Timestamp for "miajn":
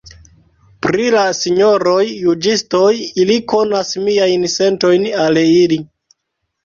4.09-4.49